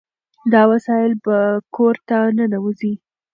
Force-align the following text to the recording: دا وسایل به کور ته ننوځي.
دا 0.53 0.61
وسایل 0.71 1.13
به 1.25 1.37
کور 1.75 1.95
ته 2.07 2.17
ننوځي. 2.37 2.93